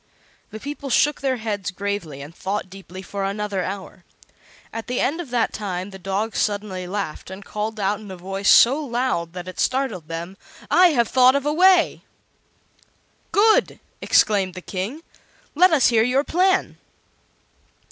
[0.49, 4.03] The people shook their heads gravely and thought deeply for another hour.
[4.73, 8.17] At the end of that time the dog suddenly laughed, and called out in a
[8.17, 10.37] voice so loud that it startled them:
[10.71, 12.01] "I have thought of a way!"
[13.31, 15.03] "Good!" exclaimed the King.
[15.53, 16.77] "Let us hear your plan."